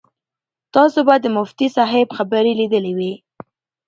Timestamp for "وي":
2.97-3.13